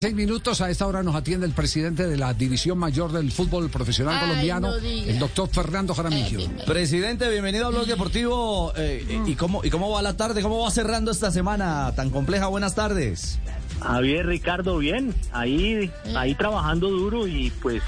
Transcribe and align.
Seis 0.00 0.14
minutos 0.14 0.60
a 0.60 0.70
esta 0.70 0.86
hora 0.86 1.02
nos 1.02 1.16
atiende 1.16 1.44
el 1.44 1.54
presidente 1.54 2.06
de 2.06 2.16
la 2.16 2.32
División 2.32 2.78
Mayor 2.78 3.10
del 3.10 3.32
Fútbol 3.32 3.68
Profesional 3.68 4.14
Ay, 4.16 4.28
Colombiano, 4.28 4.68
no 4.68 4.76
el 4.76 5.18
doctor 5.18 5.48
Fernando 5.48 5.92
Jaramillo. 5.92 6.38
Presidente, 6.64 7.28
bienvenido 7.28 7.66
a 7.66 7.70
Blog 7.70 7.84
Deportivo. 7.84 8.72
Eh, 8.76 9.24
¿y, 9.26 9.34
cómo, 9.34 9.64
¿Y 9.64 9.70
cómo 9.70 9.90
va 9.90 10.00
la 10.00 10.16
tarde? 10.16 10.40
¿Cómo 10.40 10.60
va 10.60 10.70
cerrando 10.70 11.10
esta 11.10 11.32
semana 11.32 11.92
tan 11.96 12.10
compleja? 12.10 12.46
Buenas 12.46 12.76
tardes. 12.76 13.40
Javier, 13.80 14.26
Ricardo, 14.26 14.78
bien, 14.78 15.16
ahí, 15.32 15.90
ahí 16.14 16.36
trabajando 16.36 16.90
duro 16.90 17.26
y 17.26 17.50
pues 17.60 17.82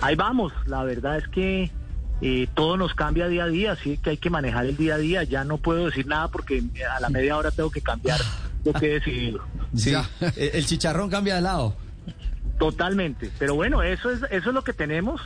ahí 0.00 0.14
vamos. 0.16 0.54
La 0.64 0.82
verdad 0.82 1.18
es 1.18 1.28
que 1.28 1.70
eh, 2.22 2.48
todo 2.54 2.78
nos 2.78 2.94
cambia 2.94 3.28
día 3.28 3.44
a 3.44 3.48
día, 3.48 3.72
así 3.72 3.98
que 3.98 4.08
hay 4.08 4.16
que 4.16 4.30
manejar 4.30 4.64
el 4.64 4.78
día 4.78 4.94
a 4.94 4.98
día. 4.98 5.24
Ya 5.24 5.44
no 5.44 5.58
puedo 5.58 5.84
decir 5.84 6.06
nada 6.06 6.28
porque 6.28 6.64
a 6.90 7.00
la 7.00 7.10
media 7.10 7.36
hora 7.36 7.50
tengo 7.50 7.70
que 7.70 7.82
cambiar 7.82 8.18
lo 8.64 8.72
que 8.72 8.86
he 8.86 8.94
decidido. 8.94 9.40
Sí, 9.74 9.90
Ya. 9.92 10.08
el, 10.36 10.66
chicharrón 10.66 11.08
cambia 11.10 11.34
de 11.36 11.40
lado. 11.42 11.74
Totalmente. 12.58 13.30
Pero 13.38 13.54
bueno, 13.54 13.82
eso 13.82 14.10
es, 14.10 14.20
eso 14.30 14.48
es 14.50 14.54
lo 14.54 14.62
que 14.64 14.72
tenemos. 14.72 15.20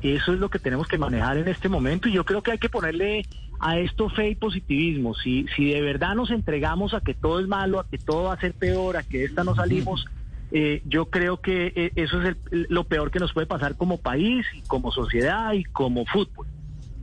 Eso 0.00 0.32
es 0.32 0.38
lo 0.38 0.48
que 0.48 0.60
tenemos 0.60 0.86
que 0.86 0.96
manejar 0.96 1.38
en 1.38 1.48
este 1.48 1.68
momento 1.68 2.08
y 2.08 2.12
yo 2.12 2.24
creo 2.24 2.40
que 2.40 2.52
hay 2.52 2.58
que 2.58 2.68
ponerle 2.68 3.26
a 3.58 3.78
esto 3.80 4.08
fe 4.08 4.30
y 4.30 4.34
positivismo. 4.36 5.12
Si, 5.16 5.46
si 5.56 5.72
de 5.72 5.80
verdad 5.80 6.14
nos 6.14 6.30
entregamos 6.30 6.94
a 6.94 7.00
que 7.00 7.14
todo 7.14 7.40
es 7.40 7.48
malo, 7.48 7.80
a 7.80 7.88
que 7.88 7.98
todo 7.98 8.24
va 8.24 8.34
a 8.34 8.40
ser 8.40 8.54
peor, 8.54 8.96
a 8.96 9.02
que 9.02 9.18
de 9.18 9.24
esta 9.24 9.42
no 9.42 9.56
salimos, 9.56 10.04
eh, 10.52 10.82
yo 10.86 11.06
creo 11.06 11.40
que 11.40 11.72
eh, 11.74 11.92
eso 11.96 12.22
es 12.22 12.36
el- 12.52 12.66
lo 12.70 12.84
peor 12.84 13.10
que 13.10 13.18
nos 13.18 13.32
puede 13.32 13.48
pasar 13.48 13.76
como 13.76 13.96
país 13.98 14.46
y 14.54 14.60
como 14.62 14.92
sociedad 14.92 15.52
y 15.54 15.64
como 15.64 16.06
fútbol. 16.06 16.46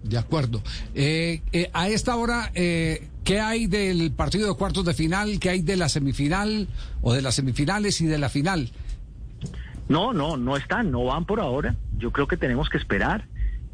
De 0.01 0.17
acuerdo. 0.17 0.61
Eh, 0.93 1.41
eh, 1.51 1.69
a 1.73 1.89
esta 1.89 2.15
hora, 2.15 2.49
eh, 2.55 3.09
¿qué 3.25 3.41
hay 3.41 3.67
del 3.67 4.13
partido 4.13 4.47
de 4.47 4.55
cuartos 4.55 4.85
de 4.85 4.93
final? 4.93 5.39
¿Qué 5.39 5.49
hay 5.49 5.61
de 5.61 5.75
la 5.75 5.89
semifinal 5.89 6.69
o 7.01 7.13
de 7.13 7.21
las 7.21 7.35
semifinales 7.35 7.99
y 7.99 8.05
de 8.05 8.19
la 8.19 8.29
final? 8.29 8.69
No, 9.89 10.13
no, 10.13 10.37
no 10.37 10.55
están, 10.55 10.91
no 10.91 11.03
van 11.03 11.25
por 11.25 11.41
ahora. 11.41 11.75
Yo 11.97 12.11
creo 12.11 12.27
que 12.27 12.37
tenemos 12.37 12.69
que 12.69 12.77
esperar. 12.77 13.25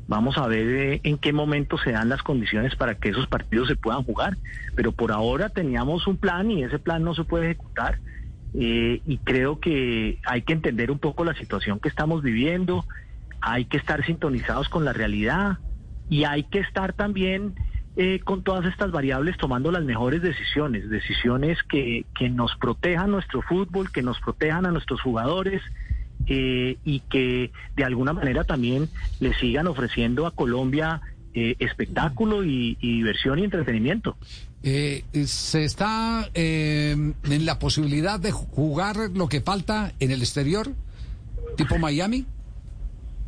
Vamos 0.07 0.37
a 0.37 0.47
ver 0.47 0.67
eh, 0.67 1.01
en 1.03 1.17
qué 1.17 1.31
momento 1.31 1.77
se 1.77 1.91
dan 1.91 2.09
las 2.09 2.23
condiciones 2.23 2.75
para 2.75 2.95
que 2.95 3.09
esos 3.09 3.27
partidos 3.27 3.67
se 3.67 3.75
puedan 3.75 4.03
jugar. 4.03 4.37
Pero 4.75 4.93
por 4.93 5.11
ahora 5.11 5.49
teníamos 5.49 6.07
un 6.07 6.17
plan 6.17 6.49
y 6.49 6.63
ese 6.63 6.79
plan 6.79 7.03
no 7.03 7.13
se 7.13 7.25
puede 7.25 7.45
ejecutar. 7.51 7.99
Eh, 8.53 9.01
y 9.05 9.17
creo 9.19 9.59
que 9.59 10.19
hay 10.25 10.41
que 10.41 10.53
entender 10.53 10.91
un 10.91 10.99
poco 10.99 11.25
la 11.25 11.35
situación 11.35 11.79
que 11.79 11.89
estamos 11.89 12.23
viviendo. 12.23 12.85
Hay 13.41 13.65
que 13.65 13.77
estar 13.77 14.05
sintonizados 14.05 14.69
con 14.69 14.85
la 14.85 14.93
realidad 14.93 15.57
y 16.09 16.23
hay 16.23 16.43
que 16.43 16.59
estar 16.59 16.93
también 16.93 17.55
eh, 17.97 18.19
con 18.23 18.43
todas 18.43 18.65
estas 18.65 18.91
variables 18.91 19.37
tomando 19.37 19.71
las 19.71 19.83
mejores 19.83 20.21
decisiones, 20.21 20.89
decisiones 20.89 21.57
que, 21.63 22.05
que 22.17 22.29
nos 22.29 22.55
protejan 22.55 23.11
nuestro 23.11 23.41
fútbol, 23.41 23.91
que 23.91 24.01
nos 24.01 24.19
protejan 24.19 24.65
a 24.65 24.71
nuestros 24.71 25.01
jugadores 25.01 25.61
eh, 26.27 26.77
y 26.85 26.99
que 27.01 27.51
de 27.75 27.83
alguna 27.83 28.13
manera 28.13 28.43
también 28.43 28.89
le 29.19 29.33
sigan 29.35 29.67
ofreciendo 29.67 30.25
a 30.25 30.31
Colombia 30.31 31.01
eh, 31.33 31.55
espectáculo 31.59 32.43
y, 32.43 32.77
y 32.81 32.97
diversión 32.97 33.39
y 33.39 33.43
entretenimiento. 33.43 34.17
Eh, 34.63 35.03
¿Se 35.25 35.63
está 35.63 36.29
eh, 36.33 37.13
en 37.23 37.45
la 37.45 37.57
posibilidad 37.57 38.19
de 38.19 38.31
jugar 38.31 38.97
lo 39.13 39.27
que 39.27 39.41
falta 39.41 39.93
en 39.99 40.11
el 40.11 40.21
exterior? 40.21 40.71
¿Tipo 41.57 41.77
Miami? 41.79 42.25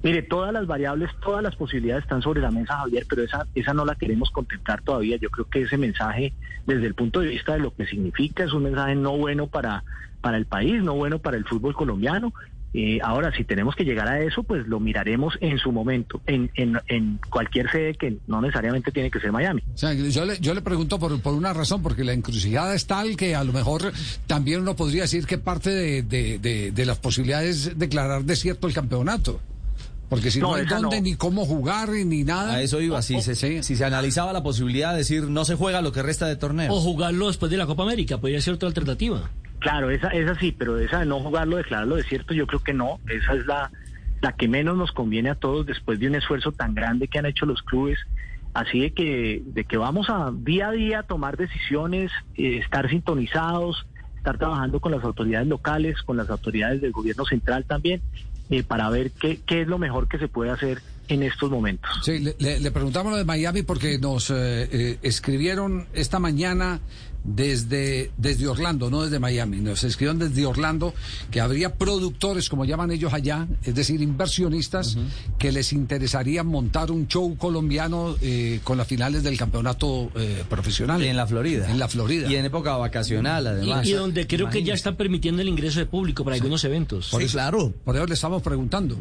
Mire, 0.04 0.22
todas 0.22 0.52
las 0.52 0.68
variables, 0.68 1.10
todas 1.24 1.42
las 1.42 1.56
posibilidades 1.56 2.04
están 2.04 2.22
sobre 2.22 2.42
la 2.42 2.52
mesa, 2.52 2.78
Javier, 2.78 3.06
pero 3.10 3.24
esa, 3.24 3.48
esa 3.56 3.74
no 3.74 3.86
la 3.86 3.96
queremos 3.96 4.30
contemplar 4.32 4.82
todavía. 4.82 5.16
Yo 5.18 5.30
creo 5.30 5.48
que 5.50 5.62
ese 5.62 5.78
mensaje, 5.78 6.34
desde 6.68 6.86
el 6.88 6.94
punto 6.94 7.22
de 7.22 7.28
vista 7.30 7.54
de 7.54 7.60
lo 7.60 7.74
que 7.74 7.86
significa, 7.86 8.44
es 8.44 8.52
un 8.52 8.64
mensaje 8.64 8.96
no 8.96 9.18
bueno 9.18 9.48
para, 9.48 9.84
para 10.22 10.36
el 10.38 10.46
país, 10.46 10.84
no 10.84 10.94
bueno 10.96 11.20
para 11.20 11.38
el 11.38 11.46
fútbol 11.46 11.74
colombiano. 11.74 12.34
Eh, 12.76 12.98
ahora, 13.04 13.32
si 13.38 13.44
tenemos 13.44 13.76
que 13.76 13.86
llegar 13.86 14.08
a 14.08 14.20
eso, 14.22 14.42
pues 14.42 14.68
lo 14.68 14.80
miraremos 14.80 15.38
en 15.42 15.60
su 15.60 15.72
momento, 15.72 16.22
en, 16.26 16.50
en, 16.56 16.80
en 16.88 17.20
cualquier 17.30 17.70
sede 17.72 17.94
que 17.94 18.18
no 18.26 18.42
necesariamente 18.42 18.92
tiene 18.92 19.12
que 19.12 19.20
ser 19.20 19.32
Miami. 19.32 19.62
O 19.74 19.78
sea, 19.78 19.94
yo 19.94 20.26
le, 20.26 20.40
yo 20.40 20.54
le 20.56 20.62
pregunto 20.62 20.98
por, 21.00 21.22
por 21.22 21.36
una 21.36 21.54
razón, 21.54 21.84
porque 21.84 22.04
la 22.04 22.14
encrucijada 22.14 22.74
es 22.74 22.88
tal 22.88 23.16
que 23.16 23.36
a 23.36 23.44
lo 23.44 23.54
mejor 23.54 23.94
también 24.26 24.62
uno 24.62 24.76
podría 24.76 25.04
decir 25.04 25.28
que 25.28 25.38
parte 25.38 25.70
de, 25.70 26.02
de, 26.02 26.40
de- 26.40 26.72
de 26.72 26.86
las 26.88 26.98
posibilidades 26.98 27.68
es 27.68 27.78
declarar 27.80 28.24
desierto 28.24 28.66
el 28.68 28.74
campeonato. 28.74 29.40
Porque 30.14 30.32
si 30.32 30.40
no, 30.40 30.50
No, 30.50 30.54
hay 30.56 30.66
dónde 30.66 30.98
no. 30.98 31.02
ni 31.04 31.16
cómo 31.16 31.46
jugar 31.46 31.90
ni 31.90 32.24
nada. 32.24 32.54
A 32.56 32.62
eso 32.62 32.80
iba. 32.82 33.02
Si 33.02 33.20
se, 33.22 33.36
Sí. 33.36 33.64
si 33.64 33.76
se 33.76 33.84
analizaba 33.86 34.32
la 34.34 34.44
posibilidad 34.44 34.92
de 34.92 35.00
decir 35.00 35.24
no 35.24 35.44
se 35.46 35.56
juega 35.56 35.82
lo 35.82 35.92
que 35.92 36.02
resta 36.04 36.28
de 36.28 36.36
torneo. 36.36 36.72
O 36.72 36.80
jugarlo 36.80 37.28
después 37.28 37.50
de 37.52 37.58
la 37.58 37.66
Copa 37.66 37.84
América, 37.84 38.18
podría 38.20 38.40
ser 38.42 38.54
otra 38.54 38.68
alternativa. 38.68 39.30
Claro, 39.60 39.90
esa, 39.90 40.10
esa 40.10 40.36
sí, 40.40 40.52
pero 40.52 40.78
esa 40.78 41.00
de 41.00 41.06
no 41.06 41.20
jugarlo, 41.22 41.58
declararlo 41.58 41.96
desierto, 41.96 42.34
yo 42.34 42.46
creo 42.48 42.62
que 42.62 42.74
no. 42.74 43.00
Esa 43.08 43.34
es 43.34 43.46
la, 43.46 43.72
la 44.22 44.34
que 44.34 44.48
menos 44.48 44.78
nos 44.78 44.92
conviene 44.92 45.30
a 45.30 45.36
todos 45.36 45.66
después 45.66 46.00
de 46.00 46.08
un 46.08 46.16
esfuerzo 46.16 46.52
tan 46.52 46.76
grande 46.76 47.08
que 47.08 47.20
han 47.20 47.26
hecho 47.26 47.46
los 47.46 47.62
clubes. 47.64 47.98
Así 48.54 48.82
de 48.82 48.92
que, 48.94 49.42
de 49.46 49.64
que 49.64 49.78
vamos 49.78 50.08
a 50.10 50.32
día 50.32 50.68
a 50.68 50.72
día 50.74 51.02
tomar 51.04 51.38
decisiones, 51.38 52.12
eh, 52.36 52.60
estar 52.64 52.88
sintonizados, 52.90 53.88
estar 54.18 54.38
trabajando 54.38 54.80
con 54.80 54.92
las 54.92 55.04
autoridades 55.04 55.48
locales, 55.48 56.02
con 56.04 56.18
las 56.18 56.30
autoridades 56.30 56.80
del 56.82 56.92
gobierno 56.92 57.26
central 57.26 57.66
también, 57.66 58.02
eh, 58.54 58.64
para 58.64 58.88
ver 58.90 59.10
qué, 59.12 59.40
qué 59.48 59.62
es 59.62 59.68
lo 59.68 59.80
mejor 59.80 60.08
que 60.08 60.20
se 60.20 60.28
puede 60.28 60.52
hacer 60.52 60.80
en 61.08 61.24
estos 61.24 61.50
momentos. 61.52 61.90
Sí, 62.04 62.20
le, 62.20 62.36
le- 62.40 62.60
le 62.60 62.72
preguntamos 62.72 63.12
lo 63.12 63.18
de 63.18 63.26
Miami 63.26 63.62
porque 63.64 63.98
nos 64.00 64.30
eh, 64.30 64.34
eh, 64.72 64.98
escribieron 65.02 65.88
esta 65.94 66.20
mañana 66.20 66.80
desde, 67.26 68.12
desde 68.18 68.48
Orlando, 68.48 68.90
no 68.90 69.04
desde 69.04 69.18
Miami. 69.20 69.58
Nos 69.62 69.84
escribieron 69.86 70.20
desde 70.20 70.46
Orlando 70.46 70.94
que 71.32 71.40
habría 71.40 71.74
productores, 71.76 72.50
como 72.50 72.66
llaman 72.66 72.92
ellos 72.92 73.14
allá, 73.14 73.48
es 73.64 73.74
decir, 73.76 74.02
inversionistas, 74.02 74.98
que 75.40 75.52
les 75.54 75.72
interesaría 75.72 76.44
montar 76.44 76.92
un 76.92 77.08
show 77.08 77.36
colombiano 77.38 78.16
eh, 78.22 78.60
con 78.64 78.78
las 78.78 78.88
finales 78.88 79.24
del 79.24 79.38
campeonato 79.38 80.12
eh, 80.16 80.44
profesional. 80.50 81.02
en 81.02 81.16
la 81.16 81.26
Florida. 81.26 81.70
En 81.72 81.80
la 81.80 81.88
Florida. 81.88 82.30
Y 82.30 82.36
en 82.36 82.46
época 82.46 82.76
vacacional, 82.76 83.44
Y, 83.46 83.48
además. 83.48 83.88
y 83.88 83.94
donde 83.94 84.28
creo 84.28 84.50
que 84.50 84.64
ya 84.64 84.74
están 84.74 84.96
permitiendo 84.98 85.42
el 85.42 85.48
ingreso 85.48 85.80
de 85.80 85.86
público 85.86 86.24
para 86.26 86.36
algunos 86.36 86.64
eventos. 86.66 87.10
Sí, 87.18 87.26
claro. 87.28 87.74
Por 87.86 87.96
eso 87.96 88.06
le 88.06 88.14
estamos 88.16 88.42
preguntando. 88.42 88.98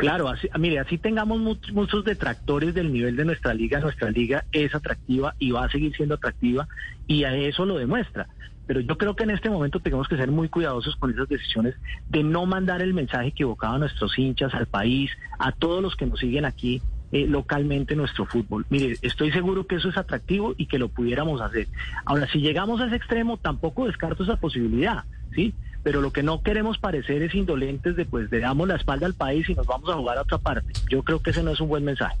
Claro, 0.00 0.28
así, 0.28 0.48
mire, 0.58 0.78
así 0.78 0.98
tengamos 0.98 1.38
much- 1.40 1.72
muchos 1.72 2.04
detractores 2.04 2.74
del 2.74 2.92
nivel 2.92 3.16
de 3.16 3.24
nuestra 3.24 3.54
liga, 3.54 3.80
nuestra 3.80 4.10
liga 4.10 4.44
es 4.52 4.74
atractiva 4.74 5.34
y 5.38 5.50
va 5.50 5.64
a 5.64 5.70
seguir 5.70 5.94
siendo 5.94 6.14
atractiva 6.14 6.66
y 7.06 7.24
a 7.24 7.34
eso 7.36 7.66
lo 7.66 7.76
demuestra. 7.78 8.26
Pero 8.66 8.80
yo 8.80 8.96
creo 8.96 9.16
que 9.16 9.24
en 9.24 9.30
este 9.30 9.50
momento 9.50 9.80
tenemos 9.80 10.06
que 10.08 10.16
ser 10.16 10.30
muy 10.30 10.48
cuidadosos 10.48 10.94
con 10.96 11.10
esas 11.10 11.28
decisiones 11.28 11.74
de 12.08 12.22
no 12.22 12.46
mandar 12.46 12.82
el 12.82 12.94
mensaje 12.94 13.28
equivocado 13.28 13.74
a 13.74 13.78
nuestros 13.78 14.16
hinchas, 14.18 14.54
al 14.54 14.66
país, 14.66 15.10
a 15.38 15.52
todos 15.52 15.82
los 15.82 15.96
que 15.96 16.06
nos 16.06 16.20
siguen 16.20 16.44
aquí 16.44 16.80
eh, 17.12 17.26
localmente 17.26 17.94
en 17.94 17.98
nuestro 17.98 18.24
fútbol. 18.26 18.64
Mire, 18.70 18.96
estoy 19.02 19.32
seguro 19.32 19.66
que 19.66 19.74
eso 19.76 19.88
es 19.88 19.96
atractivo 19.96 20.54
y 20.56 20.66
que 20.66 20.78
lo 20.78 20.88
pudiéramos 20.88 21.40
hacer. 21.40 21.66
Ahora, 22.04 22.28
si 22.28 22.38
llegamos 22.38 22.80
a 22.80 22.86
ese 22.86 22.94
extremo, 22.96 23.36
tampoco 23.36 23.86
descarto 23.86 24.22
esa 24.22 24.36
posibilidad, 24.36 25.02
¿sí? 25.34 25.52
Pero 25.82 26.00
lo 26.00 26.12
que 26.12 26.22
no 26.22 26.42
queremos 26.42 26.78
parecer 26.78 27.22
es 27.22 27.34
indolentes 27.34 27.96
de 27.96 28.04
pues 28.04 28.30
le 28.30 28.40
damos 28.40 28.68
la 28.68 28.76
espalda 28.76 29.06
al 29.06 29.14
país 29.14 29.48
y 29.48 29.54
nos 29.54 29.66
vamos 29.66 29.88
a 29.90 29.94
jugar 29.94 30.18
a 30.18 30.22
otra 30.22 30.38
parte. 30.38 30.72
Yo 30.90 31.02
creo 31.02 31.20
que 31.20 31.30
ese 31.30 31.42
no 31.42 31.52
es 31.52 31.60
un 31.60 31.68
buen 31.68 31.84
mensaje. 31.84 32.16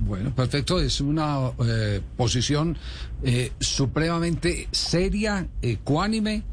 Bueno, 0.00 0.34
perfecto. 0.34 0.80
Es 0.80 1.00
una 1.00 1.50
eh, 1.66 2.00
posición 2.16 2.76
eh, 3.22 3.52
supremamente 3.60 4.68
seria, 4.70 5.46
ecuánime. 5.62 6.44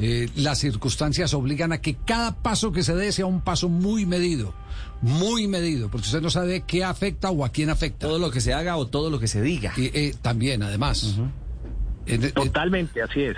Eh, 0.00 0.28
las 0.36 0.58
circunstancias 0.58 1.34
obligan 1.34 1.72
a 1.72 1.80
que 1.80 1.96
cada 1.96 2.40
paso 2.40 2.70
que 2.70 2.84
se 2.84 2.94
dé 2.94 3.10
sea 3.10 3.26
un 3.26 3.40
paso 3.40 3.68
muy 3.68 4.06
medido, 4.06 4.54
muy 5.02 5.48
medido, 5.48 5.90
porque 5.90 6.06
usted 6.06 6.20
no 6.20 6.30
sabe 6.30 6.62
qué 6.64 6.84
afecta 6.84 7.30
o 7.30 7.44
a 7.44 7.48
quién 7.48 7.68
afecta. 7.68 8.06
Todo 8.06 8.20
lo 8.20 8.30
que 8.30 8.40
se 8.40 8.52
haga 8.52 8.76
o 8.76 8.86
todo 8.86 9.10
lo 9.10 9.18
que 9.18 9.26
se 9.26 9.42
diga. 9.42 9.72
Y, 9.76 9.86
eh, 9.86 10.14
también, 10.22 10.62
además. 10.62 11.16
En- 12.08 12.32
Totalmente, 12.32 13.02
así 13.02 13.22
es. 13.22 13.36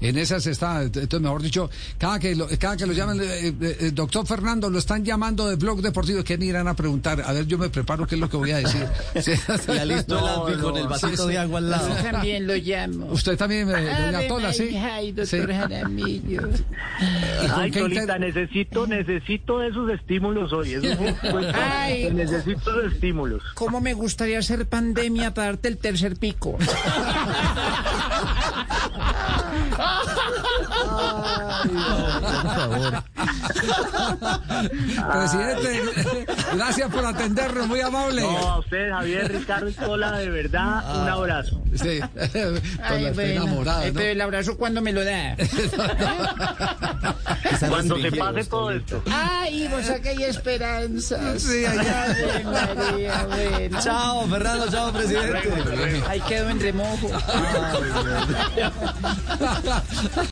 en 0.00 0.18
esas 0.18 0.46
está, 0.46 0.82
entonces 0.82 1.20
mejor 1.20 1.42
dicho, 1.42 1.70
cada 1.98 2.18
que 2.18 2.34
lo, 2.34 2.48
cada 2.58 2.76
que 2.76 2.86
lo 2.86 2.92
llaman, 2.92 3.20
eh, 3.20 3.24
eh, 3.48 3.54
eh, 3.60 3.90
doctor 3.92 4.26
Fernando, 4.26 4.68
lo 4.70 4.78
están 4.78 5.04
llamando 5.04 5.46
de 5.48 5.56
Blog 5.56 5.80
Deportivo, 5.82 6.22
¿quién 6.24 6.42
irán 6.42 6.66
a 6.68 6.74
preguntar? 6.74 7.22
A 7.24 7.32
ver, 7.32 7.46
yo 7.46 7.58
me 7.58 7.68
preparo 7.68 8.06
qué 8.06 8.14
es 8.16 8.20
lo 8.20 8.28
que 8.28 8.36
voy 8.36 8.50
a 8.52 8.58
decir. 8.58 8.86
Sí. 9.22 9.32
Ya 9.68 9.84
listo 9.84 10.48
el 10.48 10.58
No, 10.58 10.62
con 10.62 10.76
el 10.76 10.88
vasito 10.88 11.24
sí, 11.26 11.32
de 11.32 11.38
agua 11.38 11.58
al 11.58 11.70
lado. 11.70 11.88
Yo 11.88 12.10
también 12.10 12.46
lo 12.46 12.54
llamo. 12.56 13.06
Usted 13.12 13.36
también, 13.36 13.68
eh, 13.70 13.90
doña 14.06 14.26
Tola, 14.28 14.52
¿sí? 14.52 14.74
Ay, 14.76 15.12
doctor 15.12 15.46
Sí. 15.48 15.52
Jaramillo. 15.54 16.42
¿Y 17.44 17.48
con 17.48 17.60
Ay, 17.60 17.70
qué 17.70 17.80
Tolita, 17.80 18.18
necesito, 18.18 18.86
necesito 18.86 19.62
esos 19.62 19.90
estímulos 19.90 20.52
hoy. 20.52 20.74
Eso 20.74 20.86
Ay. 21.54 22.10
necesito 22.12 22.70
esos 22.80 22.92
estímulos. 22.92 23.42
¿Cómo 23.54 23.80
me 23.80 23.94
gustaría 23.94 24.38
hacer 24.38 24.66
pandemia 24.68 25.32
para 25.34 25.48
darte 25.48 25.68
el 25.68 25.78
tercer 25.78 26.16
pico? 26.16 26.56
ah 29.78 31.48
por 31.62 32.54
favor. 32.54 33.02
Presidente, 35.12 35.82
gracias 36.54 36.90
por 36.90 37.04
atendernos, 37.06 37.66
muy 37.66 37.80
amable. 37.80 38.22
No, 38.22 38.38
a 38.38 38.58
usted, 38.58 38.90
Javier 38.90 39.32
Ricardo 39.32 39.66
Escola, 39.68 40.12
de 40.18 40.30
verdad, 40.30 41.02
un 41.02 41.08
abrazo. 41.08 41.60
Sí, 41.74 42.00
con 42.00 42.60
Ay, 42.82 43.02
la 43.04 43.12
bueno. 43.12 43.32
enamorada, 43.32 43.86
Eh, 43.86 43.92
¿no? 43.92 43.98
pero 43.98 44.10
el 44.12 44.20
abrazo 44.20 44.56
cuando 44.56 44.82
me 44.82 44.92
lo 44.92 45.04
da. 45.04 45.36
Cuando 47.68 47.96
se 47.98 48.10
pase 48.12 48.44
todo 48.44 48.70
esto. 48.72 49.02
Ay, 49.10 49.68
vos 49.68 49.88
acá 49.88 50.10
hay 50.10 50.24
esperanzas. 50.24 51.40
Sí, 51.42 51.64
allá. 51.64 52.16
María, 52.44 53.26
bueno. 53.28 53.78
Chao, 53.80 54.26
Fernando, 54.26 54.68
chao, 54.70 54.92
presidente. 54.92 55.38
Ahí 56.08 56.20
quedó 56.22 56.48
en 56.50 56.60
remojo. 56.60 57.10
Ay. 57.28 58.62